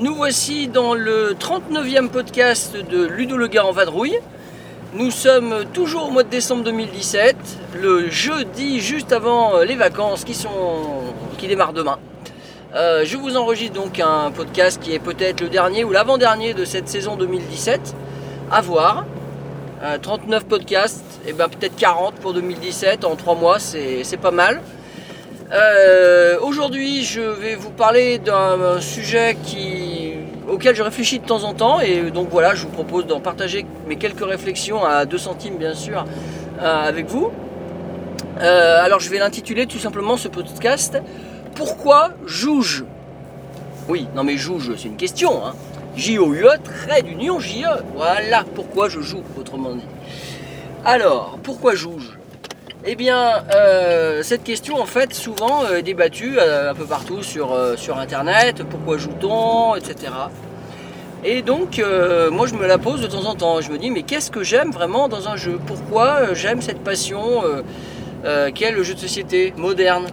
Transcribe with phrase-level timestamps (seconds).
[0.00, 4.18] Nous voici dans le 39e podcast de Ludo le en vadrouille.
[4.92, 7.36] Nous sommes toujours au mois de décembre 2017,
[7.80, 12.00] le jeudi juste avant les vacances qui, démarrent demain.
[12.74, 16.64] Euh, je vous enregistre donc un podcast qui est peut-être le dernier ou l'avant-dernier de
[16.64, 17.94] cette saison 2017.
[18.50, 19.04] À voir.
[19.84, 24.60] Euh, 39 podcasts, et ben peut-être 40 pour 2017 en 3 mois, c'est pas mal.
[25.52, 30.12] Euh, Aujourd'hui, je vais vous parler d'un sujet qui,
[30.48, 33.66] auquel je réfléchis de temps en temps, et donc voilà, je vous propose d'en partager
[33.86, 36.04] mes quelques réflexions à 2 centimes, bien sûr,
[36.60, 37.30] euh, avec vous.
[38.40, 40.98] Euh, alors, je vais l'intituler tout simplement ce podcast
[41.54, 42.84] Pourquoi jouge
[43.88, 45.44] Oui, non mais jouge, c'est une question.
[45.44, 45.54] Hein.
[45.96, 47.82] J-O-U-E, trait d'union J-E.
[47.94, 49.86] Voilà pourquoi je joue, autrement dit.
[50.84, 52.13] Alors, pourquoi jouge
[52.86, 57.56] eh bien, euh, cette question, en fait, souvent euh, débattue euh, un peu partout sur,
[57.78, 58.62] sur Internet.
[58.68, 60.12] Pourquoi joue-t-on Etc.
[61.24, 61.82] Et donc,
[62.30, 63.62] moi, je me la pose de temps en temps.
[63.62, 65.58] Je me dis, mais qu'est-ce que j'aime vraiment dans un jeu?
[65.66, 67.42] Pourquoi j'aime cette passion
[68.54, 70.04] qu'est le jeu de société moderne?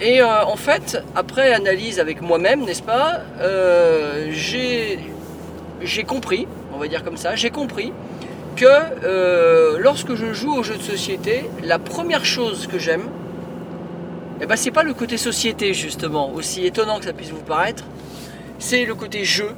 [0.00, 3.22] Et en fait, après analyse avec moi-même, n'est-ce pas
[5.82, 7.92] j'ai compris, on va dire comme ça, j'ai compris
[8.54, 13.08] que euh, lorsque je joue aux jeux de société, la première chose que j'aime,
[14.40, 17.84] eh ben, pas le côté société justement, aussi étonnant que ça puisse vous paraître,
[18.58, 19.50] c'est le côté jeu,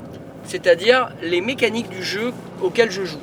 [0.44, 3.20] c'est-à-dire les mécaniques du jeu auquel je joue.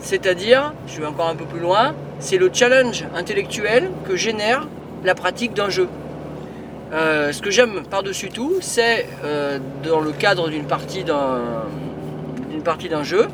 [0.00, 4.66] C'est-à-dire, je vais encore un peu plus loin, c'est le challenge intellectuel que génère
[5.04, 5.88] la pratique d'un jeu.
[6.92, 11.40] Euh, ce que j'aime par-dessus tout, c'est euh, dans le cadre d'une partie d'un
[12.50, 13.28] d'une partie d'un jeu,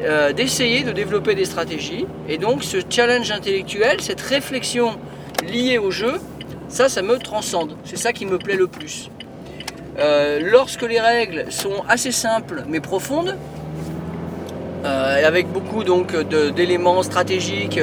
[0.00, 2.06] euh, d'essayer de développer des stratégies.
[2.28, 4.92] Et donc ce challenge intellectuel, cette réflexion
[5.44, 6.20] liée au jeu,
[6.68, 7.74] ça, ça me transcende.
[7.84, 9.10] C'est ça qui me plaît le plus.
[9.98, 13.36] Euh, lorsque les règles sont assez simples mais profondes,
[14.84, 16.14] euh, avec beaucoup donc
[16.54, 17.80] d'éléments stratégiques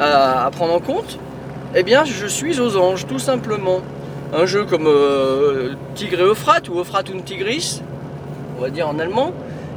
[0.00, 1.20] à, prendre en compte,
[1.76, 3.82] eh bien je suis aux anges tout simplement.
[4.34, 4.88] Un jeu comme
[5.94, 7.82] Tigre et Euphrates ou Euphrates und Tigris,
[8.58, 9.32] on va dire en allemand,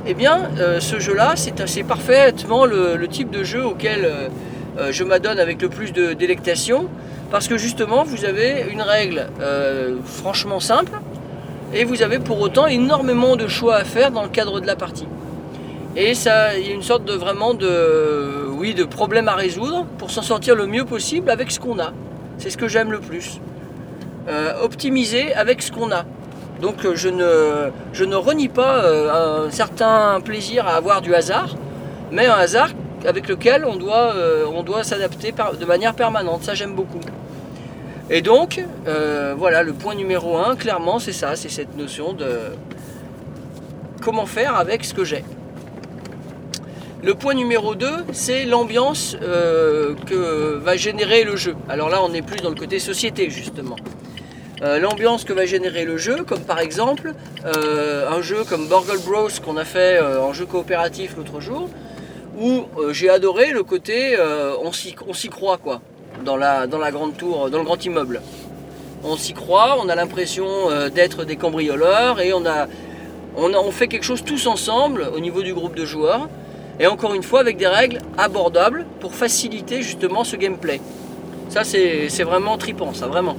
[0.06, 4.30] eh bien euh, ce jeu-là c'est parfaitement le, type de jeu auquel euh,
[4.78, 6.88] euh, je m'adonne avec le plus de délectation
[7.32, 9.28] parce que justement vous avez une règle
[10.06, 10.94] franchement simple
[11.74, 14.76] et vous avez pour autant énormément de choix à faire dans le cadre de la
[14.76, 15.06] partie.
[15.96, 19.86] Et ça, il y a une sorte de vraiment de, oui, de problème à résoudre
[20.00, 21.94] pour s'en sortir le mieux possible avec ce qu'on a.
[22.40, 23.40] C'est ce que j'aime le plus.
[24.64, 26.06] Optimiser avec ce qu'on a.
[26.62, 31.56] Donc euh, je ne, renie pas euh, un certain plaisir à avoir du hasard,
[32.12, 32.70] mais un hasard
[33.06, 36.44] avec lequel on doit, euh, s'adapter de manière permanente.
[36.44, 37.00] Ça j'aime beaucoup.
[38.10, 38.64] Et donc,
[39.38, 42.28] voilà, le point numéro un, clairement, c'est ça, c'est cette notion de
[44.02, 45.24] comment faire avec ce que j'ai.
[47.04, 51.56] Le point numéro 2, c'est l'ambiance que va générer le jeu.
[51.70, 53.76] Alors là, on est plus dans le côté société, justement.
[54.62, 57.14] Euh, l'ambiance que va générer le jeu, comme par exemple
[57.46, 61.70] euh, un jeu comme Burgle Bros qu'on a fait euh, en jeu coopératif l'autre jour,
[62.38, 64.18] où j'ai adoré le côté
[64.62, 65.82] on s'y croit quoi,
[66.24, 68.22] dans la, dans la grande tour, dans le grand immeuble.
[69.04, 70.46] On s'y croit, on a l'impression
[70.94, 72.68] d'être des cambrioleurs et on a,
[73.36, 76.30] on a on fait quelque chose tous ensemble au niveau du groupe de joueurs.
[76.80, 80.80] Et encore une fois avec des règles abordables pour faciliter justement ce gameplay.
[81.50, 83.36] Ça c'est vraiment tripant, ça vraiment.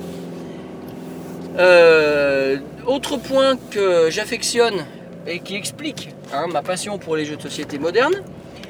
[1.61, 2.57] Euh,
[2.87, 4.87] autre point que j'affectionne
[5.27, 8.17] et qui explique hein, ma passion pour les jeux de société modernes,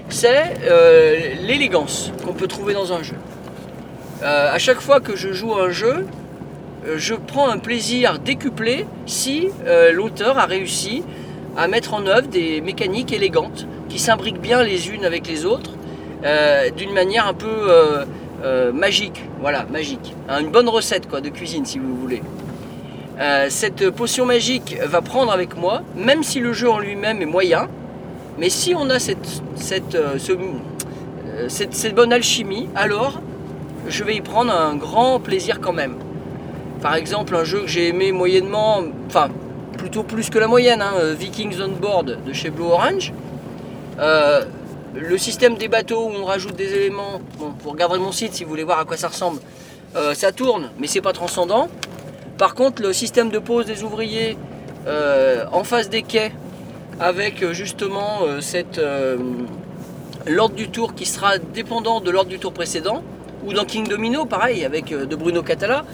[0.09, 3.15] c'est euh, l'élégance qu'on peut trouver dans un jeu.
[4.23, 6.05] Euh, à chaque fois que je joue un jeu,
[6.87, 9.49] euh, je prends un plaisir décuplé si
[9.93, 11.05] l'auteur a réussi
[11.57, 15.73] à mettre en œuvre des mécaniques élégantes qui s'imbriquent bien les unes avec les autres
[16.77, 18.05] d'une manière un peu
[18.73, 19.23] magique.
[19.41, 20.15] Voilà, magique.
[20.29, 22.23] Hein, une bonne recette quoi, de cuisine si vous voulez.
[23.21, 27.27] Euh, cette potion magique va prendre avec moi, même si le jeu en lui-même est
[27.27, 27.69] moyen,
[28.39, 29.15] mais si on a euh,
[29.95, 33.21] euh, cette, bonne alchimie, alors
[33.89, 35.97] je vais y prendre un grand plaisir quand même.
[36.81, 39.29] Par exemple, un jeu que j'ai aimé moyennement, enfin
[39.77, 43.13] plutôt plus que la moyenne, hein, Vikings on Board de chez Blue Orange.
[43.99, 48.45] Le système des bateaux où on rajoute des éléments, bon, vous regarderez mon site si
[48.45, 49.41] vous voulez voir à quoi ça ressemble,
[50.15, 51.69] ça tourne, mais c'est pas transcendant.
[52.41, 54.39] Par contre, le système de pose des ouvriers
[54.87, 56.33] euh, en face des quais,
[56.99, 58.81] avec euh, justement euh, cette
[60.27, 63.03] l'ordre du tour qui sera dépendant de l'ordre du tour précédent,
[63.45, 65.85] ou dans King Domino, pareil, avec de Bruno Catala,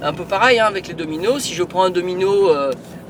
[0.00, 1.42] un peu pareil hein, avec les dominos.
[1.42, 2.52] Si je prends un domino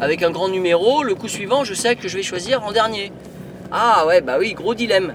[0.01, 3.13] avec un grand numéro, le coup suivant, je sais que je vais choisir en dernier.
[3.73, 5.13] Ah ouais, bah oui, gros dilemme.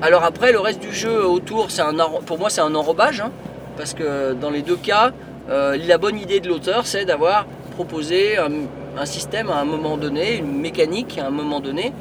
[0.00, 1.82] Alors après, le reste du jeu autour, c'est
[2.24, 3.30] pour moi, c'est un enrobage, hein,
[3.76, 5.12] parce que dans les deux cas,
[5.50, 10.36] euh, la bonne idée de l'auteur, c'est d'avoir proposé un, système à un moment donné,
[10.36, 11.92] une mécanique à un moment donné,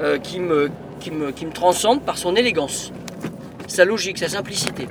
[0.00, 0.70] euh, qui, me,
[1.52, 2.92] transcende par son élégance,
[3.66, 4.86] sa logique, sa simplicité.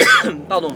[0.48, 0.74] Pardon.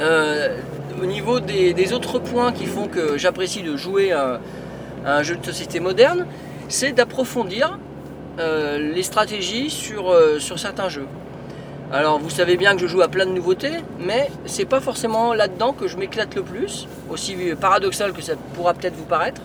[0.00, 0.56] Euh,
[1.00, 4.40] au niveau des, autres points qui font que j'apprécie de jouer à,
[5.04, 6.26] un jeu de société moderne,
[6.68, 7.78] c'est d'approfondir
[8.38, 11.06] les stratégies sur certains jeux.
[11.90, 15.32] Alors vous savez bien que je joue à plein de nouveautés, mais c'est pas forcément
[15.32, 19.40] là-dedans que je m'éclate le plus, aussi paradoxal que ça pourra peut-être vous paraître.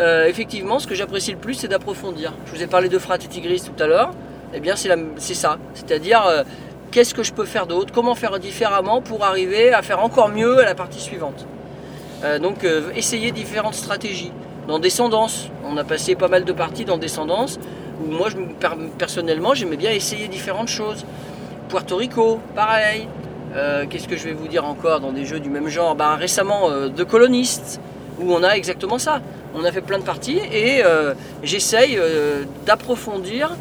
[0.00, 2.32] Euh, effectivement, ce que j'apprécie le plus, c'est d'approfondir.
[2.46, 4.10] Je vous ai parlé de Frat et Tigris tout à l'heure.
[4.52, 5.58] Eh bien, c'est ça.
[5.74, 6.42] C'est-à-dire, euh,
[6.90, 7.92] qu'est-ce que je peux faire d'autre?
[7.92, 11.46] Comment faire différemment pour arriver à faire encore mieux à la partie suivante?
[12.24, 14.32] Euh, Donc, essayer différentes stratégies.
[14.66, 17.58] Dans Descendance, on a passé pas mal de parties dans Descendance,
[18.00, 18.28] où moi,
[18.98, 21.04] personnellement, j'aimais bien essayer différentes choses.
[21.68, 23.08] Puerto Rico, pareil.
[23.54, 25.94] Euh, Qu'est-ce que je vais vous dire encore dans des jeux du même genre?
[25.94, 27.80] Ben, Récemment, euh, The Colonist,
[28.18, 29.20] où on a exactement ça.
[29.54, 33.56] On a fait plein de parties et euh, j'essaye euh, d'approfondir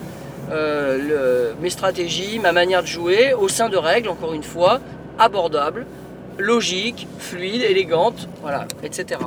[1.59, 4.79] mes stratégies, ma manière de jouer au sein de règles, encore une fois,
[5.19, 5.85] abordables,
[6.37, 9.19] logiques, fluides, élégantes, voilà, etc.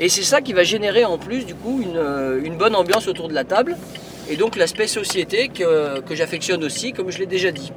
[0.00, 3.34] Et c'est ça qui va générer en plus du coup une, bonne ambiance autour de
[3.34, 3.76] la table
[4.28, 7.70] et donc l'aspect société que j'affectionne aussi, comme je l'ai déjà dit.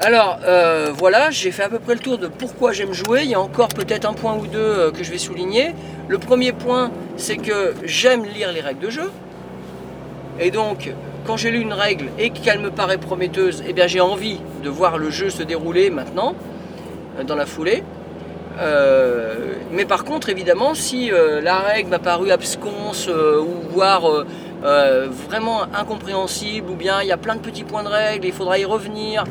[0.00, 3.22] Alors euh, voilà, j'ai fait à peu près le tour de pourquoi j'aime jouer.
[3.24, 5.74] Il y a encore peut-être un point ou deux euh, que je vais souligner.
[6.06, 9.10] Le premier point, c'est que j'aime lire les règles de jeu.
[10.38, 10.92] Et donc,
[11.26, 14.98] quand j'ai lu une règle et qu'elle me paraît prometteuse, eh j'ai envie de voir
[14.98, 16.36] le jeu se dérouler maintenant,
[17.18, 17.82] euh, dans la foulée.
[19.72, 21.12] Mais par contre, évidemment, si
[21.42, 24.24] la règle m'a paru absconce ou voire
[25.28, 28.58] vraiment incompréhensible, ou bien il y a plein de petits points de règle, il faudra
[28.58, 29.22] y revenir,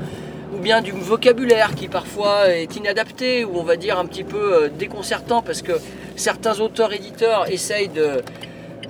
[0.57, 4.63] ou bien du vocabulaire qui parfois est inadapté, ou on va dire un petit peu
[4.63, 5.73] euh, déconcertant, parce que
[6.15, 8.23] certains auteurs-éditeurs essayent de,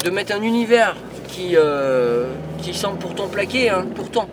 [0.03, 0.95] de mettre un univers
[1.27, 2.27] qui, euh,
[2.61, 4.29] qui semble pourtant plaqué, hein, pourtant.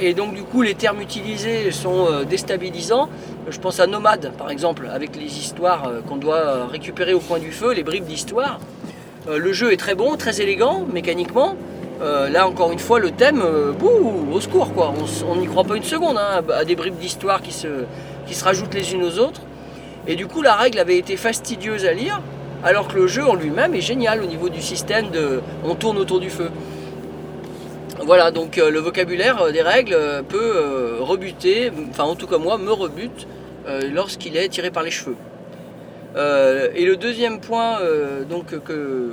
[0.00, 3.08] Et donc du coup les termes utilisés sont euh, déstabilisants.
[3.48, 7.50] Je pense à Nomade par exemple, avec les histoires qu'on doit récupérer au coin du
[7.50, 8.60] feu, les bribes d'histoire.
[9.26, 11.54] Le jeu est très bon, très élégant mécaniquement.
[12.00, 14.94] Euh, là encore une fois le thème, euh, bouh, au secours quoi.
[15.28, 17.68] On n'y croit pas une seconde hein, à des bribes d'histoire qui se,
[18.44, 19.40] rajoutent les unes aux autres.
[20.06, 22.20] Et du coup la règle avait été fastidieuse à lire,
[22.62, 25.98] alors que le jeu en lui-même est génial au niveau du système de on tourne
[25.98, 26.50] autour du feu.
[28.04, 29.98] Voilà, donc euh, le vocabulaire des règles
[30.28, 33.26] peut rebuter, enfin en tout cas moi, me rebute
[33.92, 35.16] lorsqu'il est tiré par les cheveux.
[36.16, 37.78] Et le deuxième point
[38.30, 39.10] donc, que,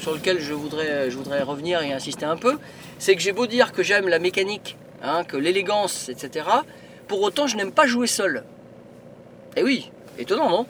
[0.00, 2.58] sur lequel je voudrais, je voudrais revenir et insister un peu,
[2.98, 6.46] c'est que j'ai beau dire que j'aime la mécanique, hein, que l'élégance, etc.,
[7.08, 8.44] pour autant je n'aime pas jouer seul.
[9.56, 10.66] Et oui, étonnant, non?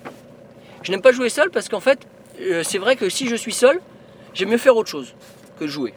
[0.83, 2.00] Je n'aime pas jouer seul parce qu'en fait,
[2.40, 3.80] euh, c'est vrai que si je suis seul,
[4.35, 5.14] j'aime mieux faire autre chose
[5.59, 5.95] que jouer.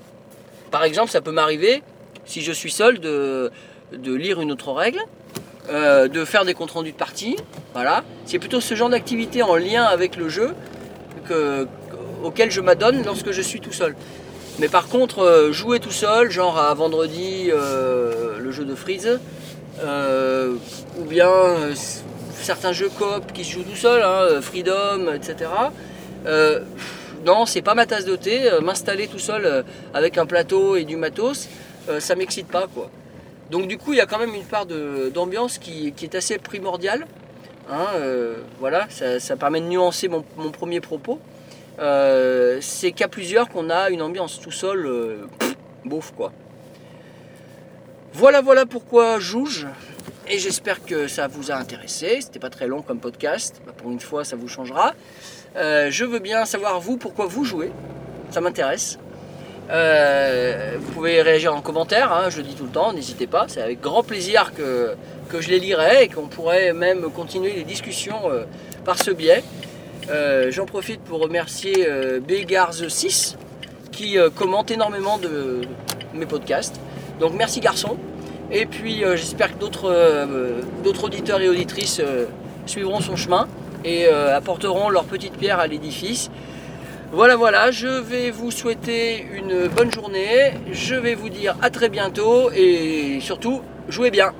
[0.71, 1.83] Par exemple, ça peut m'arriver,
[2.25, 3.51] si je suis seul, de,
[3.91, 5.01] de lire une autre règle,
[5.69, 7.35] euh, de faire des comptes rendus de partie.
[7.73, 8.03] Voilà.
[8.25, 10.55] C'est plutôt ce genre d'activité en lien avec le jeu
[11.27, 11.67] que,
[12.23, 13.95] auquel je m'adonne lorsque je suis tout seul.
[14.59, 19.19] Mais par contre, euh, jouer tout seul, genre à vendredi, euh, le jeu de Freeze,
[19.81, 20.55] euh,
[20.99, 21.31] ou bien
[22.33, 25.49] certains jeux coop qui se jouent tout seul, hein, Freedom, etc.
[27.25, 28.49] Non, c'est pas ma tasse de thé.
[28.61, 31.47] M'installer tout seul avec un plateau et du matos,
[31.99, 32.89] ça m'excite pas quoi.
[33.51, 34.65] Donc du coup, il y a quand même une part
[35.13, 37.07] d'ambiance qui, est assez primordiale.
[37.69, 37.87] Hein,
[38.59, 41.19] voilà, ça, permet de nuancer mon premier propos.
[41.79, 45.27] Euh, c'est qu'à plusieurs qu'on a une ambiance tout seul, euh,
[45.85, 46.33] bof quoi.
[48.13, 49.67] Voilà, voilà pourquoi j'ouge.
[50.27, 52.19] Et j'espère que ça vous a intéressé.
[52.21, 53.61] C'était pas très long comme podcast.
[53.65, 54.93] Bah, pour une fois, ça vous changera.
[55.55, 57.71] Euh, je veux bien savoir vous pourquoi vous jouez.
[58.29, 58.99] Ça m'intéresse.
[59.71, 63.45] Euh, vous pouvez réagir en commentaire, hein, je le dis tout le temps, n'hésitez pas.
[63.47, 64.95] C'est avec grand plaisir que,
[65.39, 68.19] je les lirai et qu'on pourrait même continuer les discussions
[68.83, 69.43] par ce biais.
[70.09, 73.35] Euh, J'en profite pour remercier euh, Begars6
[73.91, 75.61] qui euh, commente énormément de
[76.15, 76.79] mes podcasts.
[77.19, 77.97] Donc merci garçon.
[78.51, 82.01] Et puis euh, j'espère que d'autres auditeurs et auditrices
[82.65, 83.47] suivront son chemin
[83.85, 86.29] et apporteront leur petite pierre à l'édifice.
[87.11, 90.53] Voilà, voilà, je vais vous souhaiter une bonne journée.
[90.71, 94.33] Je vais vous dire à très bientôt et surtout, jouez bien.